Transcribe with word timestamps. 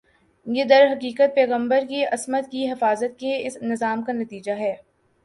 یہ 0.47 0.63
درحقیقت 0.63 1.35
پیغمبر 1.35 1.83
کی 1.89 2.03
عصمت 2.05 2.49
کی 2.51 2.71
حفاظت 2.71 3.19
کے 3.19 3.35
اس 3.47 3.57
نظام 3.61 4.01
کا 4.01 4.13
نتیجہ 4.13 4.51
ہے 4.51 4.73